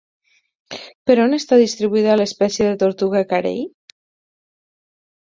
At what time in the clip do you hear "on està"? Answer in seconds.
1.25-1.59